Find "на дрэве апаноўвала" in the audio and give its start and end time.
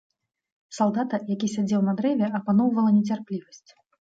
1.91-2.89